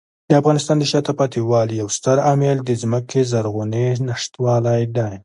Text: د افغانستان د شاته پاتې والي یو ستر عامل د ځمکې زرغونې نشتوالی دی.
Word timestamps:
د 0.29 0.31
افغانستان 0.41 0.75
د 0.79 0.83
شاته 0.91 1.11
پاتې 1.19 1.39
والي 1.49 1.75
یو 1.81 1.89
ستر 1.97 2.17
عامل 2.27 2.57
د 2.63 2.71
ځمکې 2.81 3.21
زرغونې 3.31 3.85
نشتوالی 4.07 4.83
دی. 4.95 5.13